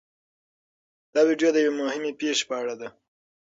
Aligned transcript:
دا 1.13 1.21
ویډیو 1.27 1.49
د 1.53 1.57
یوې 1.65 1.73
مهمې 1.81 2.11
پېښې 2.19 2.43
په 2.49 2.55
اړه 2.61 2.73
ده. 2.81 2.87